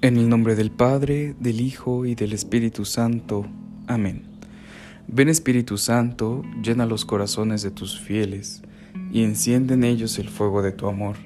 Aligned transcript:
En 0.00 0.16
el 0.16 0.28
nombre 0.28 0.54
del 0.54 0.70
Padre, 0.70 1.34
del 1.40 1.60
Hijo 1.60 2.06
y 2.06 2.14
del 2.14 2.32
Espíritu 2.32 2.84
Santo. 2.84 3.46
Amén. 3.88 4.22
Ven 5.08 5.28
Espíritu 5.28 5.76
Santo, 5.76 6.44
llena 6.62 6.86
los 6.86 7.04
corazones 7.04 7.62
de 7.62 7.72
tus 7.72 7.98
fieles 7.98 8.62
y 9.12 9.24
enciende 9.24 9.74
en 9.74 9.82
ellos 9.82 10.20
el 10.20 10.28
fuego 10.28 10.62
de 10.62 10.70
tu 10.70 10.86
amor. 10.86 11.16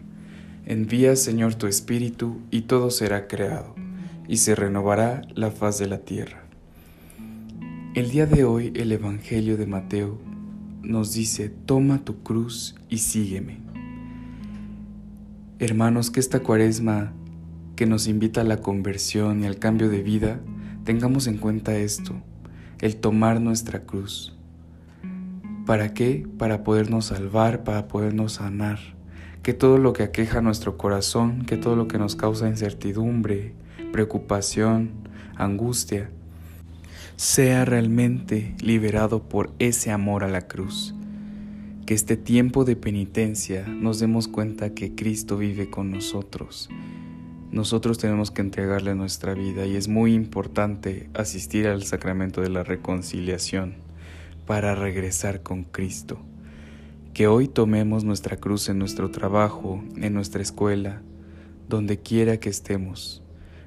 Envía, 0.64 1.16
Señor, 1.16 1.54
tu 1.54 1.66
Espíritu 1.66 2.40
y 2.50 2.62
todo 2.62 2.90
será 2.90 3.28
creado, 3.28 3.74
y 4.26 4.38
se 4.38 4.54
renovará 4.54 5.20
la 5.34 5.50
faz 5.50 5.78
de 5.78 5.88
la 5.88 5.98
tierra. 5.98 6.42
El 7.94 8.10
día 8.10 8.24
de 8.24 8.44
hoy 8.44 8.72
el 8.74 8.90
Evangelio 8.90 9.58
de 9.58 9.66
Mateo 9.66 10.18
nos 10.80 11.12
dice, 11.12 11.50
toma 11.50 12.06
tu 12.06 12.22
cruz 12.22 12.74
y 12.88 12.98
sígueme. 12.98 13.58
Hermanos, 15.58 16.10
que 16.10 16.20
esta 16.20 16.40
cuaresma 16.40 17.12
que 17.76 17.86
nos 17.86 18.06
invita 18.06 18.42
a 18.42 18.44
la 18.44 18.58
conversión 18.58 19.42
y 19.42 19.46
al 19.46 19.58
cambio 19.58 19.88
de 19.88 20.02
vida, 20.02 20.40
tengamos 20.84 21.26
en 21.26 21.38
cuenta 21.38 21.76
esto, 21.76 22.14
el 22.80 22.96
tomar 22.96 23.40
nuestra 23.40 23.84
cruz. 23.84 24.36
¿Para 25.66 25.94
qué? 25.94 26.26
Para 26.38 26.64
podernos 26.64 27.06
salvar, 27.06 27.64
para 27.64 27.88
podernos 27.88 28.34
sanar. 28.34 28.78
Que 29.42 29.54
todo 29.54 29.78
lo 29.78 29.92
que 29.92 30.02
aqueja 30.02 30.40
nuestro 30.40 30.76
corazón, 30.76 31.44
que 31.44 31.56
todo 31.56 31.76
lo 31.76 31.88
que 31.88 31.98
nos 31.98 32.14
causa 32.14 32.48
incertidumbre, 32.48 33.54
preocupación, 33.92 34.90
angustia, 35.36 36.10
sea 37.16 37.64
realmente 37.64 38.54
liberado 38.60 39.22
por 39.28 39.52
ese 39.58 39.90
amor 39.90 40.24
a 40.24 40.28
la 40.28 40.42
cruz. 40.42 40.94
Que 41.86 41.94
este 41.94 42.16
tiempo 42.16 42.64
de 42.64 42.76
penitencia 42.76 43.66
nos 43.66 43.98
demos 43.98 44.28
cuenta 44.28 44.74
que 44.74 44.94
Cristo 44.94 45.36
vive 45.36 45.70
con 45.70 45.90
nosotros 45.90 46.68
nosotros 47.52 47.98
tenemos 47.98 48.30
que 48.30 48.40
entregarle 48.40 48.94
nuestra 48.94 49.34
vida 49.34 49.66
y 49.66 49.76
es 49.76 49.86
muy 49.86 50.14
importante 50.14 51.10
asistir 51.12 51.68
al 51.68 51.82
sacramento 51.82 52.40
de 52.40 52.48
la 52.48 52.64
reconciliación 52.64 53.74
para 54.46 54.74
regresar 54.74 55.42
con 55.42 55.64
Cristo. 55.64 56.18
Que 57.12 57.26
hoy 57.26 57.48
tomemos 57.48 58.04
nuestra 58.04 58.38
cruz 58.38 58.70
en 58.70 58.78
nuestro 58.78 59.10
trabajo, 59.10 59.84
en 59.96 60.14
nuestra 60.14 60.40
escuela, 60.40 61.02
donde 61.68 61.98
quiera 61.98 62.38
que 62.38 62.48
estemos, 62.48 63.22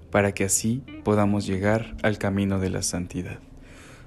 para 0.09 0.31
que 0.31 0.45
así 0.45 0.81
podamos 1.03 1.45
llegar 1.45 1.95
al 2.01 2.17
camino 2.17 2.59
de 2.59 2.71
la 2.71 2.81
santidad. 2.81 3.37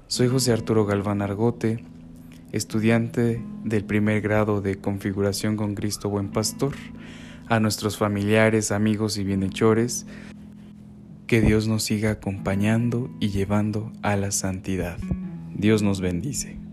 Soy 0.07 0.27
José 0.27 0.51
Arturo 0.51 0.85
Galván 0.85 1.21
Argote, 1.21 1.85
estudiante 2.51 3.41
del 3.63 3.85
primer 3.85 4.19
grado 4.19 4.59
de 4.59 4.75
Configuración 4.75 5.55
con 5.55 5.73
Cristo 5.73 6.09
Buen 6.09 6.31
Pastor 6.31 6.73
a 7.49 7.59
nuestros 7.59 7.97
familiares, 7.97 8.71
amigos 8.71 9.17
y 9.17 9.23
bienhechores, 9.23 10.05
que 11.25 11.41
Dios 11.41 11.67
nos 11.67 11.83
siga 11.83 12.11
acompañando 12.11 13.09
y 13.19 13.29
llevando 13.29 13.91
a 14.03 14.15
la 14.15 14.31
santidad. 14.31 14.97
Dios 15.55 15.81
nos 15.81 15.99
bendice. 15.99 16.68